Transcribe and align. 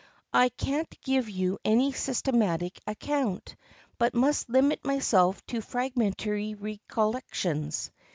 I 0.33 0.49
can't 0.49 0.99
give 1.03 1.29
you 1.29 1.59
any 1.63 1.91
systematic 1.91 2.79
account, 2.87 3.55
but 3.99 4.15
must 4.15 4.49
limit 4.49 4.83
myself 4.83 5.45
to 5.45 5.61
fragmentary 5.61 6.55
recollections. 6.55 7.91